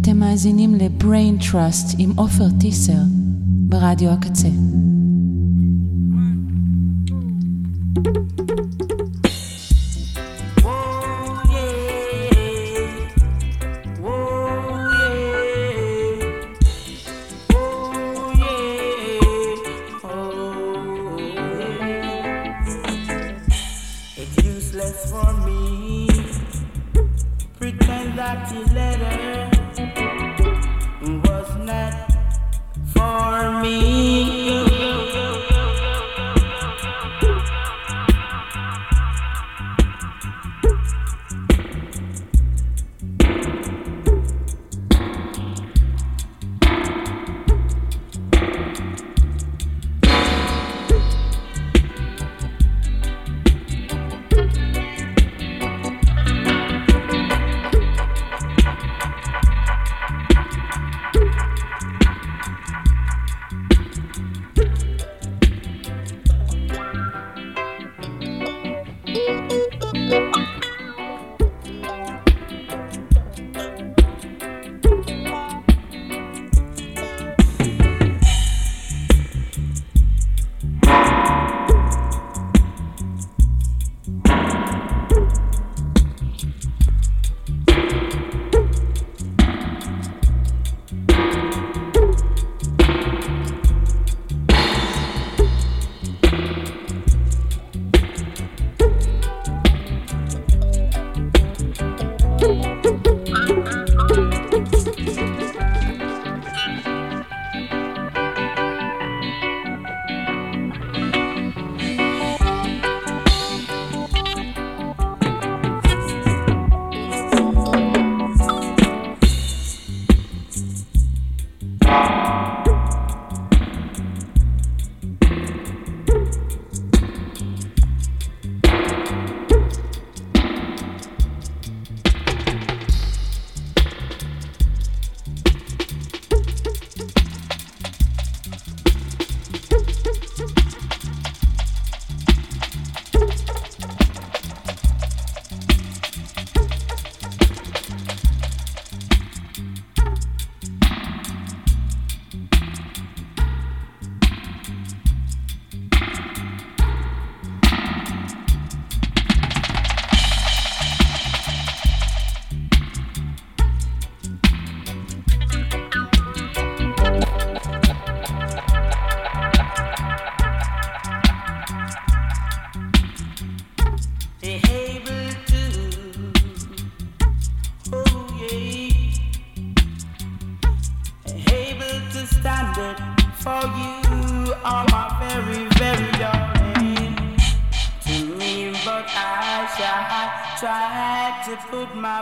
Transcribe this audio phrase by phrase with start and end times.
[0.00, 2.98] ואתם מאזינים ל-brain trust עם עופר טיסר
[3.68, 4.48] ברדיו הקצה.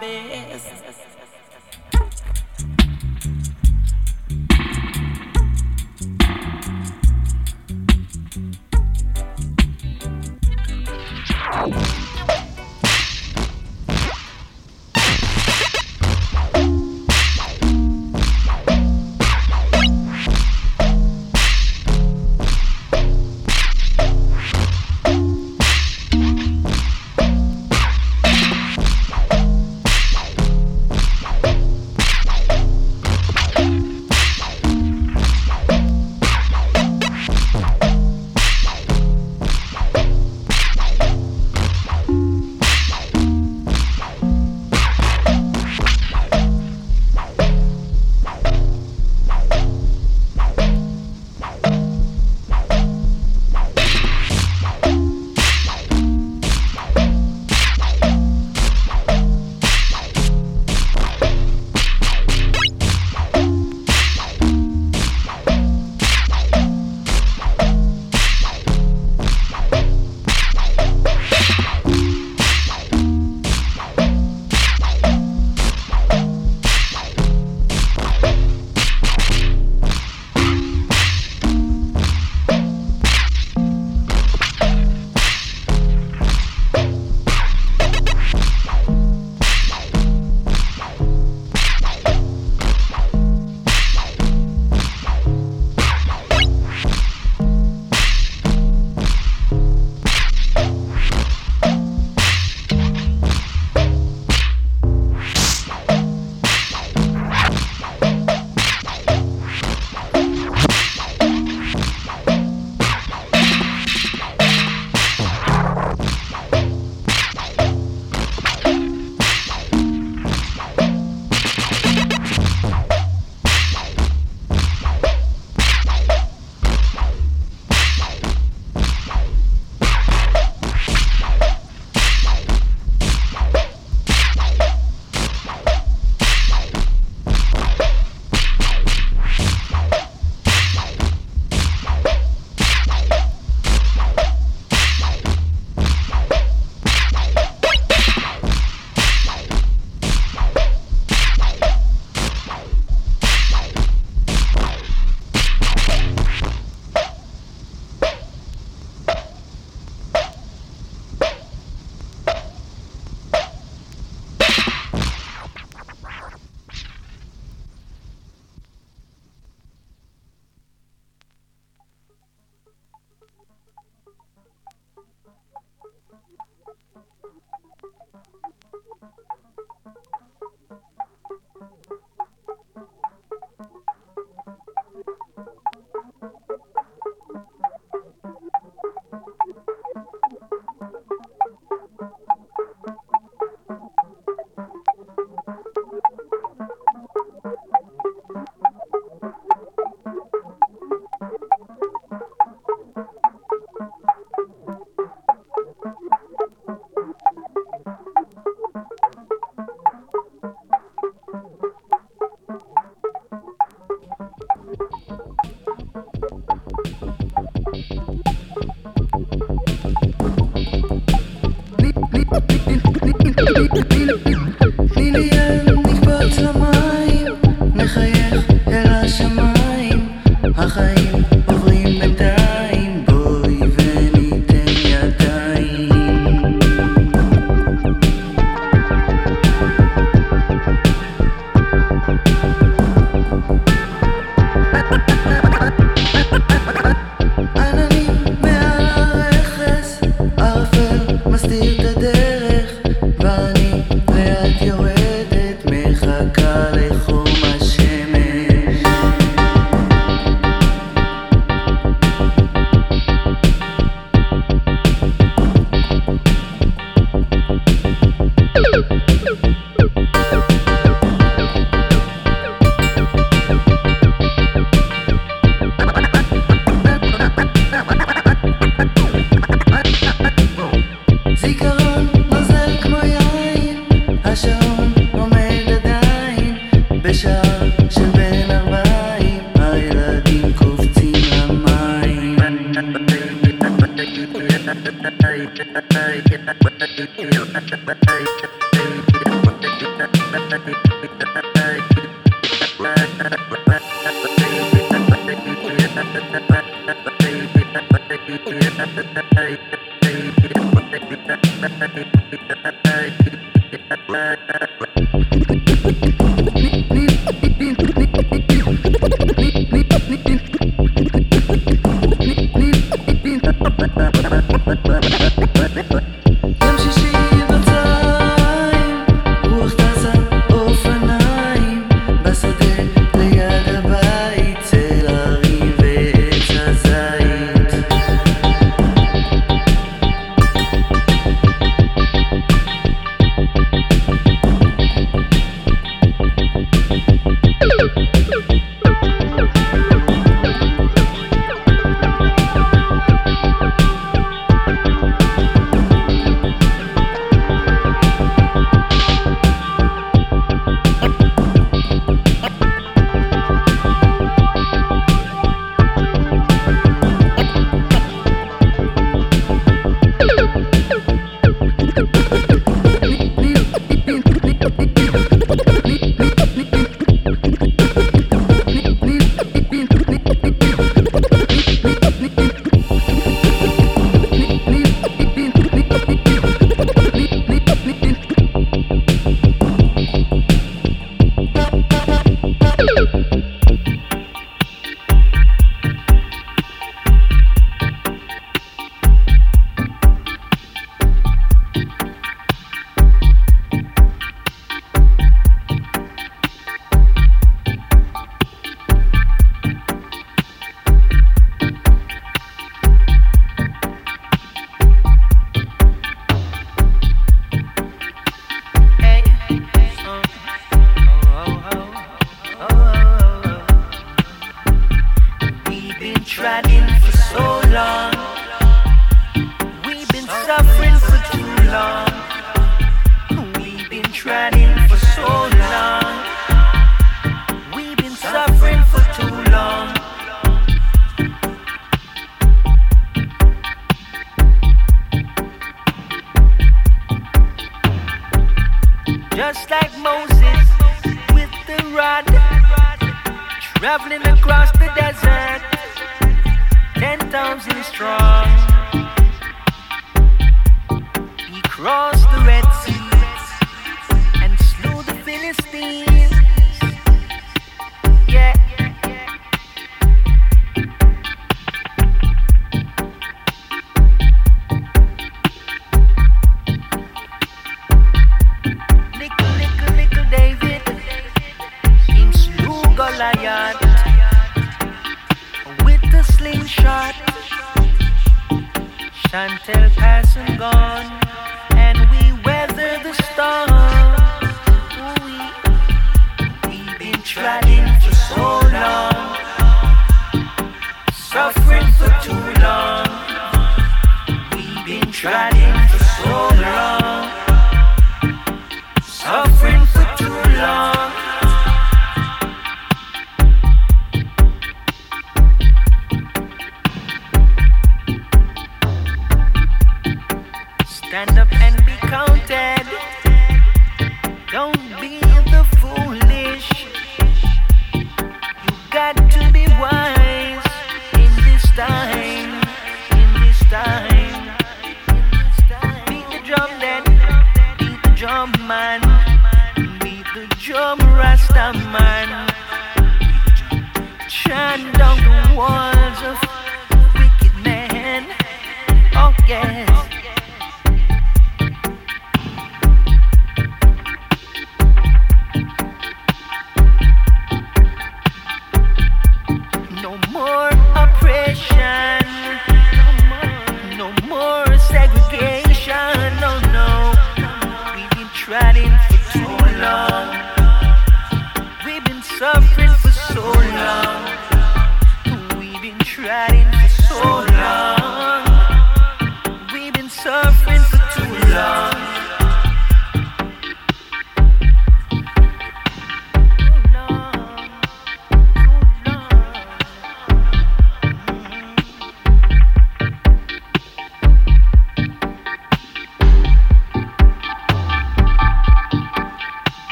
[0.00, 0.59] best.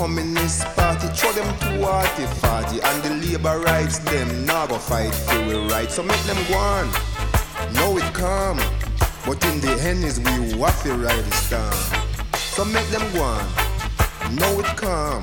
[0.00, 5.14] Communist Party throw them to party party and the labor rights them now go fight
[5.14, 5.90] for we right.
[5.90, 6.86] So make them go on.
[7.74, 8.56] Know it come
[9.26, 12.32] But in the end is we to ride the storm.
[12.34, 13.44] So make them go on.
[14.36, 15.22] Know it come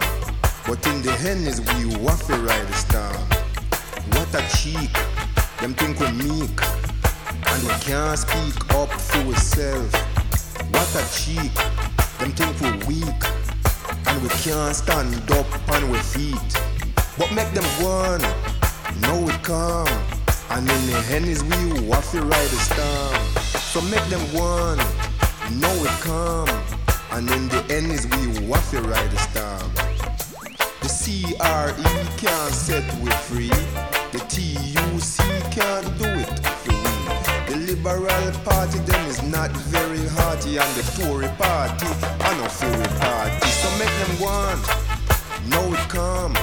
[0.67, 1.89] But in the end is we
[2.27, 3.17] to ride the storm.
[4.13, 4.93] What a cheek.
[5.59, 6.61] Them think we meek.
[7.49, 9.95] And we can't speak up for ourselves.
[10.69, 11.55] What a cheek.
[12.19, 13.36] Them think we weak.
[14.17, 16.53] And we can't stand up on our feet.
[17.19, 18.19] But make them one.
[19.01, 19.87] Know it calm.
[20.49, 23.43] And in the end is we have to ride the storm.
[23.71, 24.79] So make them one.
[25.59, 26.49] Know it calm.
[27.11, 29.71] And in the end is we have to ride the storm.
[30.81, 33.49] The CRE can't set we free.
[34.13, 36.16] The TUC can't do
[37.77, 41.85] Liberal Party them is not very hearty, and the Tory Party
[42.25, 43.47] are no Fury Party.
[43.47, 44.59] So make them one,
[45.47, 46.33] know it come.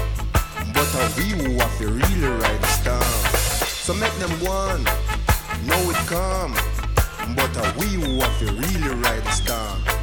[0.72, 3.02] But a we who have to really ride the storm?
[3.66, 4.84] So make them one,
[5.66, 6.54] know it come.
[7.34, 9.93] But a we who have to really ride the storm?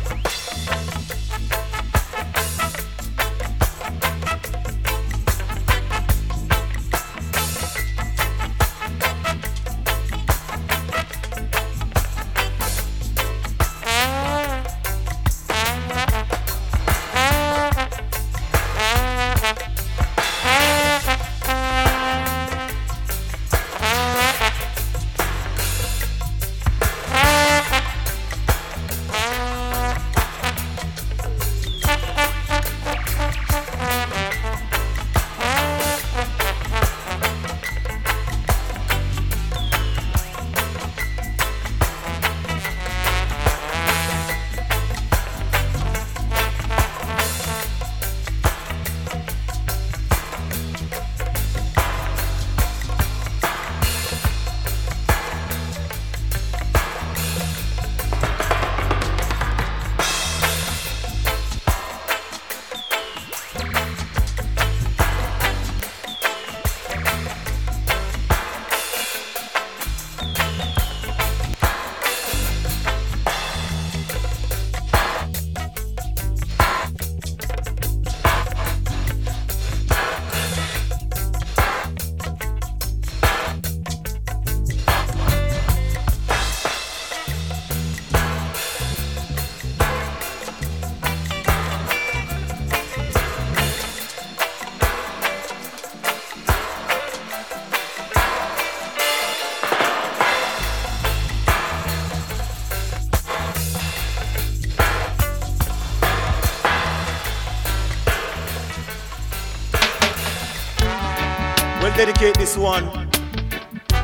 [112.06, 112.86] Dedicate this one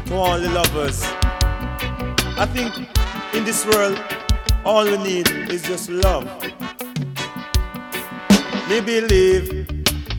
[0.06, 1.02] to all the lovers.
[2.38, 2.72] I think
[3.34, 4.00] in this world,
[4.64, 6.26] all we need is just love.
[8.70, 9.66] Me believe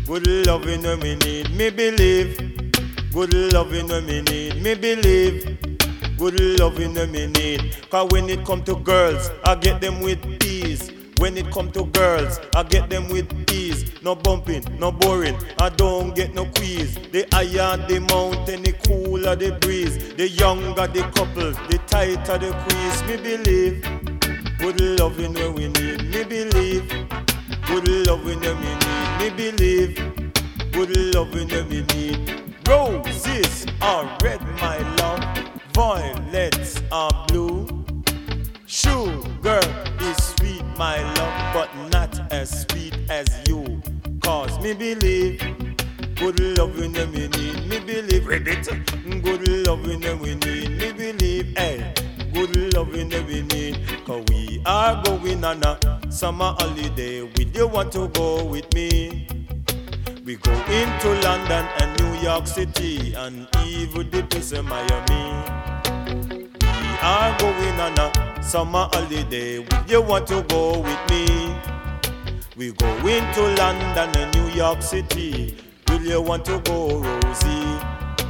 [0.09, 1.55] good loving when we need.
[1.55, 2.37] Me believe
[3.13, 4.61] good loving when we need.
[4.61, 5.57] Me believe
[6.19, 7.77] good loving when we need.
[7.91, 10.91] Cause when it come to girls, I get them with ease.
[11.19, 13.68] When it come to girls, I get them with ease.
[14.01, 15.37] No bumping, no boring.
[15.61, 16.95] I don't get no quiz.
[17.11, 20.15] The higher the mountain, the cooler the breeze.
[20.15, 23.03] The younger the couple, the tighter the quiz.
[23.09, 23.83] Me believe
[24.59, 26.05] good loving when we need.
[26.13, 26.89] Me believe
[27.67, 29.19] good loving when we need.
[29.19, 29.97] Me believe
[30.73, 32.45] good loving when we need.
[32.69, 34.38] Roses are red,
[46.69, 47.69] good loving them we need.
[47.69, 48.65] Me believe read it.
[49.23, 50.71] Good loving them we need.
[50.79, 51.95] Me believe, hey.
[52.33, 53.81] good loving we need.
[54.05, 55.79] Cause we are going on a
[56.11, 57.23] summer holiday.
[57.23, 59.27] Will you want to go with me?
[60.25, 65.43] We go into London and New York City and even the place in Miami.
[66.61, 69.59] We are going on a summer holiday.
[69.61, 71.57] Will you want to go with me?
[72.57, 75.57] We go into London and New York City.
[75.99, 77.81] Will you want to go, Rosie?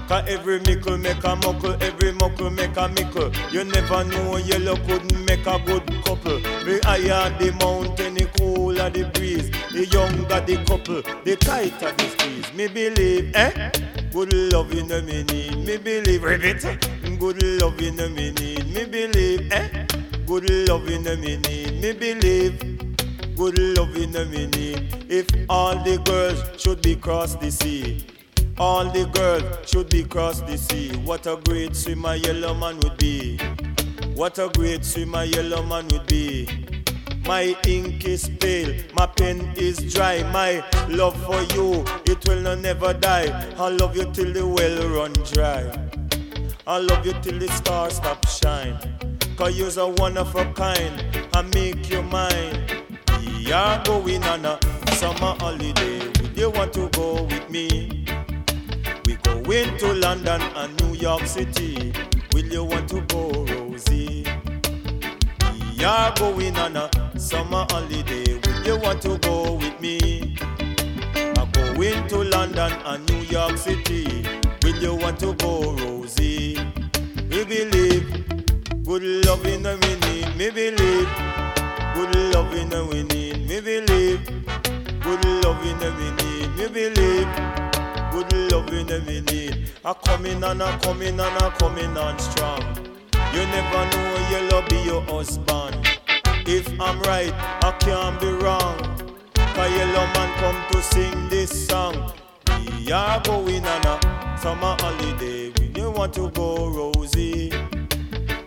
[0.09, 3.31] Cause every mickle make a muckle, every muckle make a mickle.
[3.53, 6.41] You never know yellow couldn't make a good couple.
[6.41, 9.51] The higher the mountain, the cooler the breeze.
[9.71, 12.55] The younger the couple, the tighter the squeeze.
[12.55, 13.71] Me believe, eh?
[14.12, 16.62] Good love in a minute, me believe, repeat.
[17.19, 19.87] Good love in a minute, me believe, eh?
[20.25, 22.78] Good love in a minute, me believe.
[23.39, 25.07] Good love in a minute.
[25.09, 28.05] If all the girls should be cross the sea.
[28.59, 30.97] All the girls should be cross the sea.
[31.05, 33.39] What a great swimmer yellow man would be.
[34.16, 36.49] What a great swimmer yellow man would be.
[37.28, 40.24] My ink is pale, my pen is dry.
[40.32, 43.30] My love for you, it will not never die.
[43.57, 45.62] I love you till the well run dry.
[46.66, 48.76] I love you till the stars stop shine.
[49.36, 51.05] Cause you're a one of a kind.
[51.34, 52.88] I make you mine.
[53.21, 54.59] We are going on a
[54.93, 55.99] summer holiday.
[56.21, 58.05] Would you want to go with me?
[59.07, 61.93] We go into London and New York City.
[62.33, 64.27] Will you want to go, Rosie?
[65.77, 68.39] We are going on a summer holiday.
[68.45, 70.37] Will you want to go with me?
[70.41, 74.25] I go into London and New York City.
[74.62, 76.59] Will you want to go, Rosie?
[77.31, 80.37] We believe good love in a minute.
[80.37, 81.09] Me believe
[81.99, 83.41] good love in a minute.
[83.49, 84.25] Me believe
[85.03, 86.57] good love in a minute.
[86.57, 87.27] Me believe
[88.13, 89.69] good loving every need.
[89.85, 92.63] A coming and a coming and a coming on strong.
[93.35, 95.75] You never know you'll be your husband.
[96.47, 97.33] If I'm right,
[97.65, 98.79] I can't be wrong.
[99.35, 102.13] Cause yellow man come to sing this song.
[102.77, 105.51] We are going on a summer holiday.
[105.59, 107.53] We don't want to go, Rosie.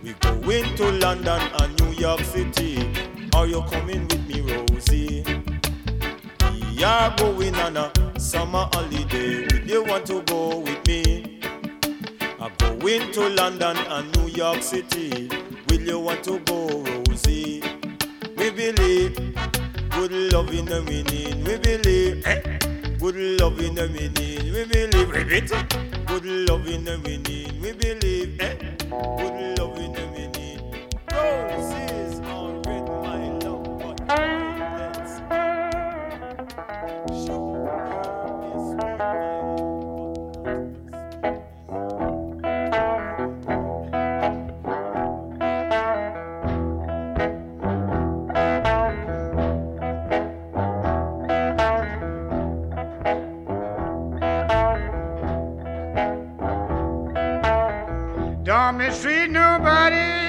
[0.02, 2.91] We go into London and New York City.
[3.34, 5.24] Are you coming with me, Rosie?
[6.50, 9.46] We are going on a summer holiday.
[9.46, 11.40] Will you want to go with me?
[12.40, 15.30] I go into London and New York City.
[15.68, 17.62] Will you want to go, Rosie?
[18.36, 19.16] We believe
[19.90, 21.36] good love in a minute.
[21.46, 22.24] We believe
[22.98, 24.42] good love in a minute.
[24.44, 25.48] We believe repeat
[26.06, 27.52] good love in a minute.
[27.60, 30.94] We believe good love in a minute.
[31.12, 31.91] Roses
[58.72, 60.21] Don't mistreat nobody.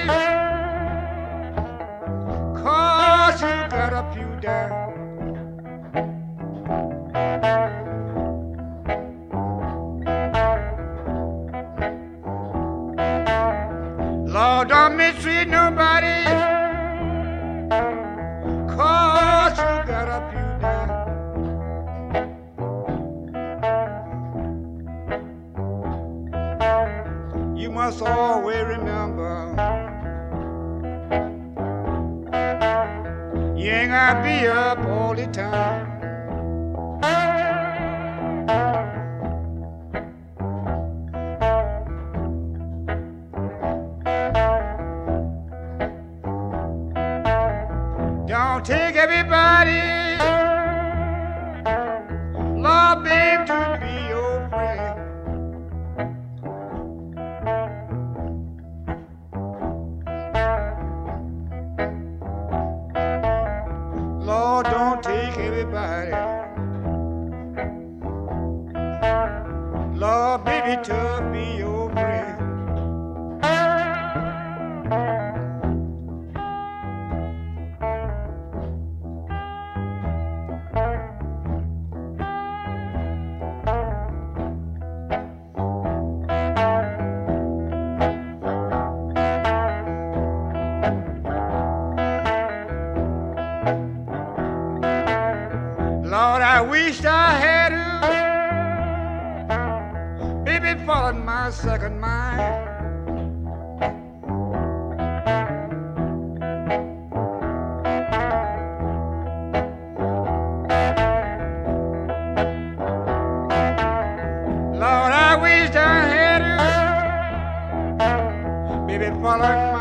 [119.24, 119.73] Pollock.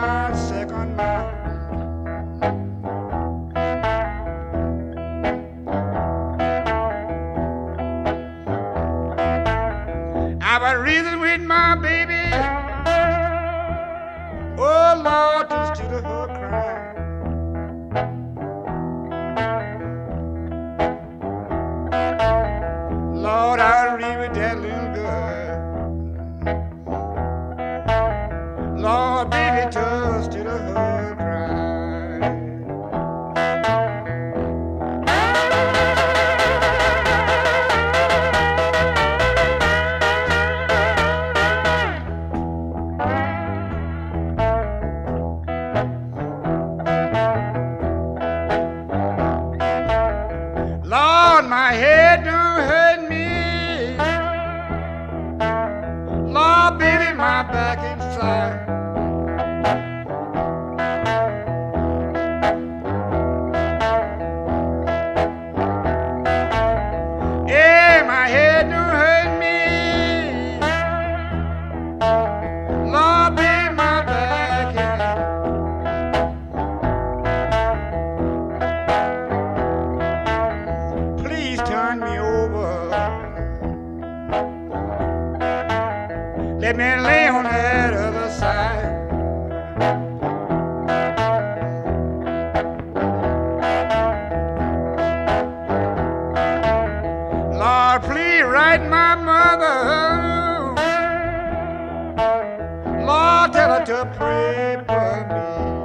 [103.54, 105.83] Tell her to pray for me.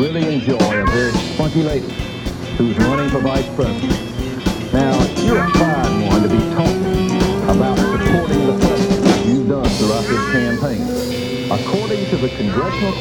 [0.00, 1.92] Really enjoy a very spunky lady
[2.56, 3.92] who's running for vice president.
[4.72, 10.04] Now, you're a fine one to be talking about supporting the president you've done throughout
[10.04, 11.52] this campaign.
[11.52, 12.92] According to the congressional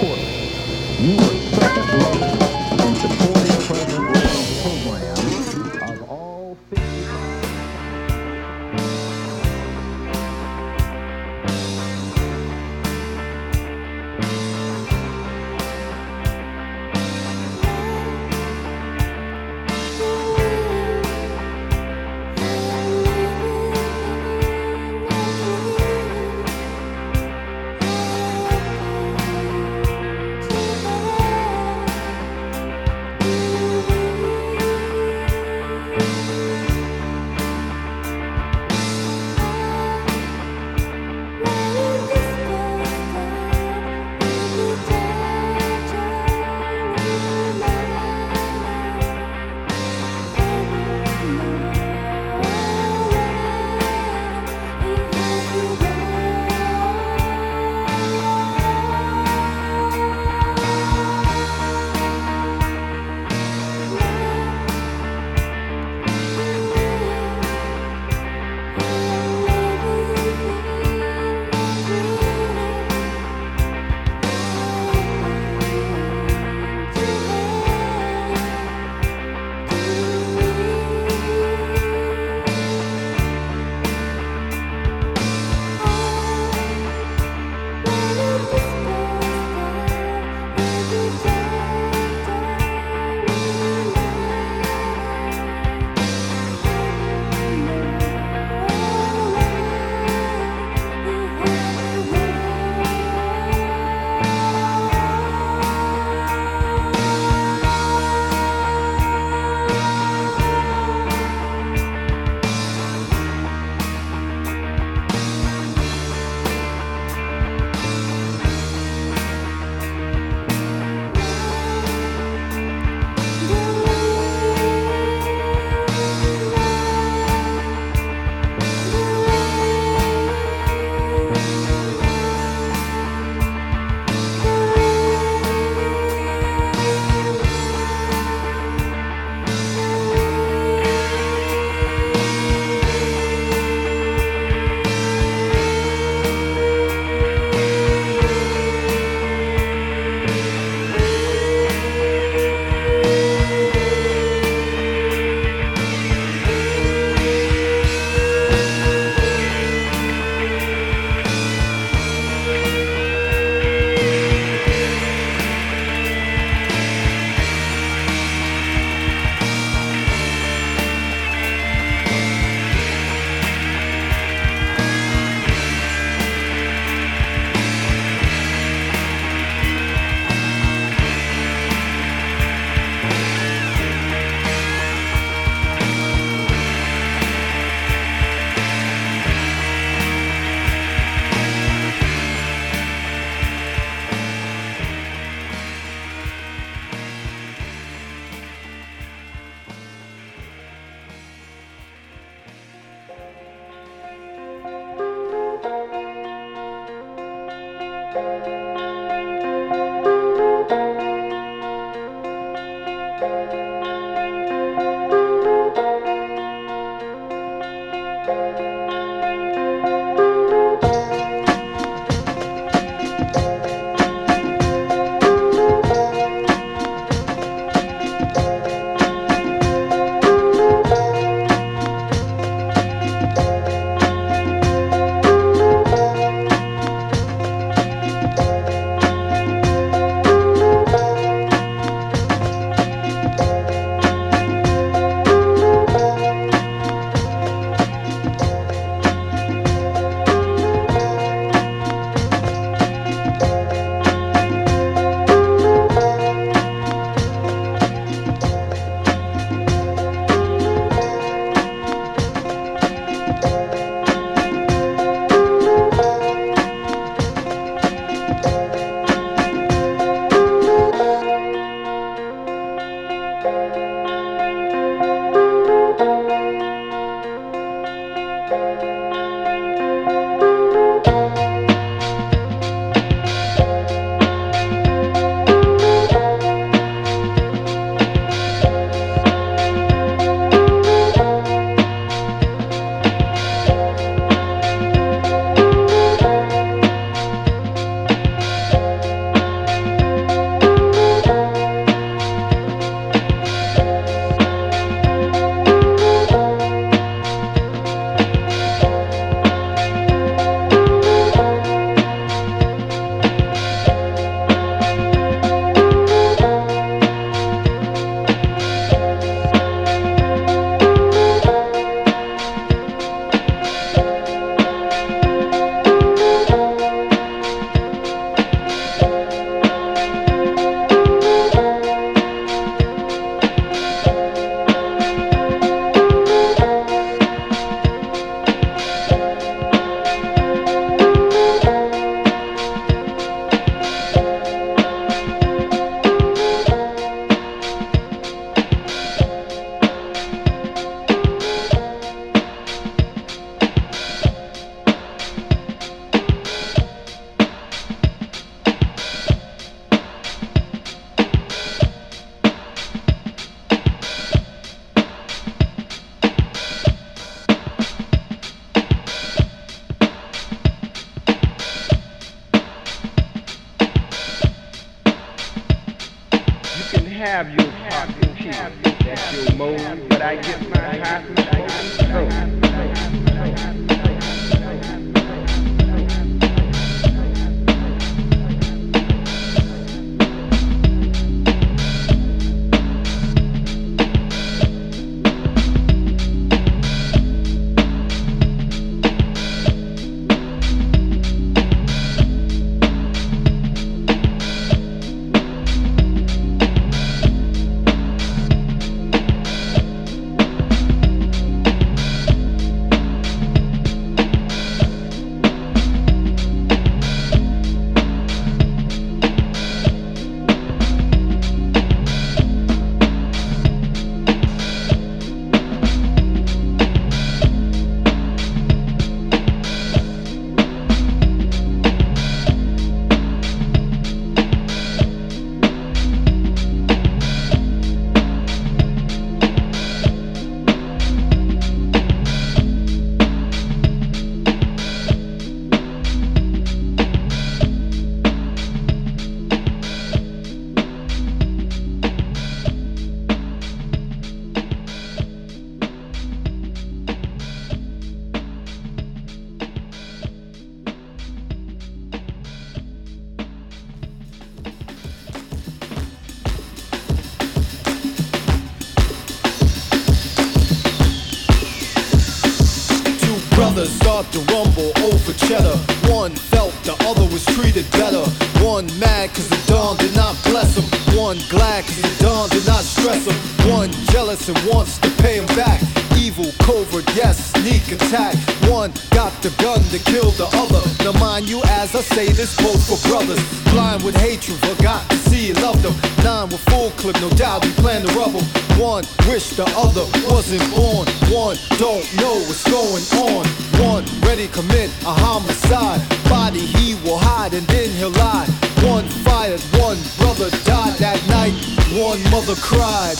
[474.19, 475.77] The rumble over cheddar.
[476.11, 478.19] One felt the other was treated better.
[478.59, 480.83] One mad cause the dawn did not bless him.
[481.17, 483.33] One glad cause the dawn did not stress him.
[483.71, 485.81] One jealous and wants to pay him back.
[486.19, 488.35] Evil, covert, yes, sneak attack.
[488.67, 490.83] One got the gun to kill the other.
[490.99, 493.39] Now mind you, as I say this, both for brothers.
[493.71, 495.95] Blind with hatred, forgot to see and loved them.
[496.25, 498.43] Nine with full clip, no doubt we plan to rumble.
[498.79, 501.05] One wish the other wasn't born.
[501.27, 503.45] One don't know what's going on.
[503.83, 505.99] One ready commit a homicide.
[506.29, 508.47] Body he will hide and then he'll lie.
[508.87, 511.51] One fired, one brother died that night.
[511.91, 513.17] One mother cried.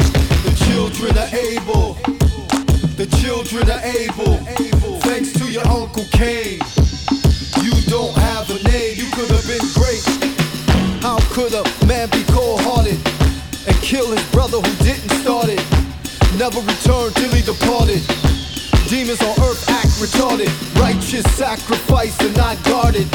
[0.47, 1.95] The children are able.
[2.95, 4.39] The children are able.
[5.03, 6.61] Thanks to your Uncle Cain.
[7.59, 8.95] You don't have a name.
[8.95, 10.07] You could have been great.
[11.03, 12.95] How could a man be cold-hearted
[13.67, 14.78] and kill his brother who
[16.51, 18.01] Never return till he departed.
[18.89, 20.49] Demons on earth act retarded.
[20.81, 23.05] Righteous sacrifice and not guarded.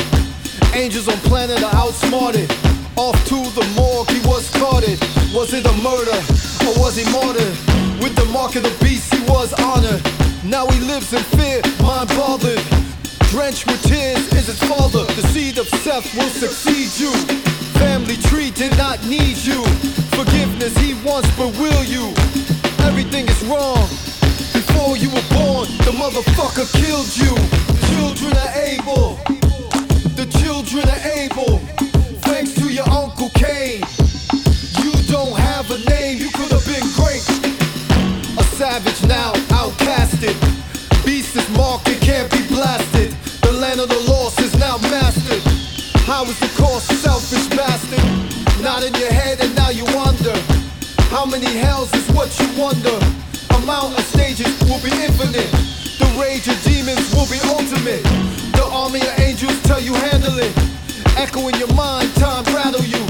[0.73, 2.49] Angels on planet are outsmarted.
[2.95, 5.01] Off to the morgue, he was carted.
[5.35, 6.15] Was it a murder
[6.63, 7.59] or was he martyred?
[7.99, 10.01] With the mark of the beast, he was honored.
[10.45, 12.63] Now he lives in fear, mind bothered.
[13.35, 15.03] Drenched with tears is his father.
[15.19, 17.11] The seed of Seth will succeed you.
[17.83, 19.65] Family tree did not need you.
[20.15, 22.15] Forgiveness he wants, but will you?
[23.49, 23.89] Wrong.
[24.55, 27.35] Before you were born, the motherfucker killed you.
[27.93, 29.17] Children are able.
[30.17, 31.59] The children are able.
[32.25, 33.83] Thanks to your Uncle Cain.
[34.81, 37.21] You don't have a name, you could have been great.
[38.39, 38.94] A savage
[61.35, 63.05] Echo in your mind, time rattle you.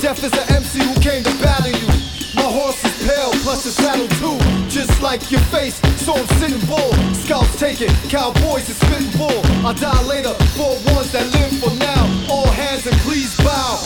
[0.00, 1.86] Death is an MC who came to battle you.
[2.34, 4.36] My horse is pale, plus the saddle too.
[4.68, 6.92] Just like your face, so I'm sitting bull.
[7.14, 9.46] Scouts taken, cowboys is spitting bull.
[9.64, 12.34] I die later for ones that live for now.
[12.34, 13.81] All hands and please bow.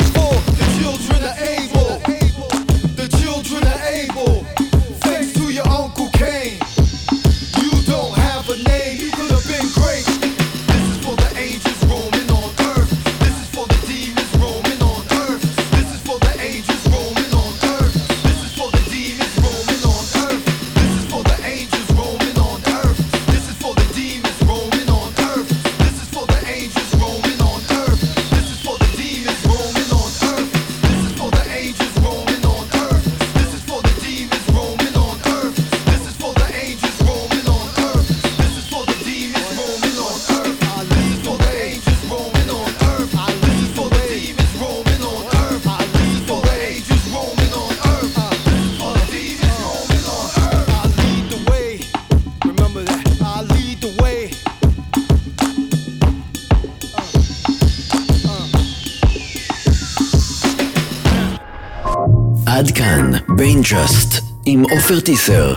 [64.57, 65.55] עם עופר טיסר.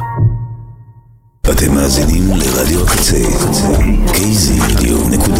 [1.51, 3.23] אתם מאזינים לרדיו הקצה,
[4.07, 5.39] kzradio.net